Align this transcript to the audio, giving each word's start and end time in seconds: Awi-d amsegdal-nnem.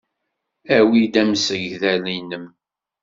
Awi-d 0.77 1.15
amsegdal-nnem. 1.21 2.45